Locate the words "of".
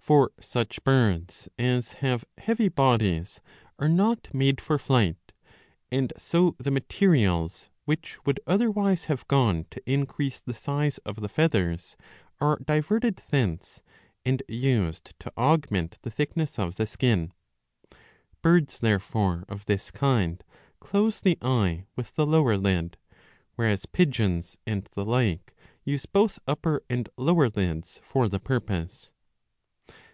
11.04-11.16, 16.58-16.74, 19.48-19.66